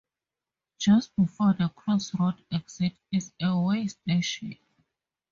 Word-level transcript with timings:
Just 0.79 1.15
before 1.15 1.53
the 1.53 1.69
Cross 1.69 2.15
Road 2.15 2.43
exit 2.51 2.97
is 3.11 3.33
a 3.39 3.55
weigh 3.61 3.85
station. 3.85 4.57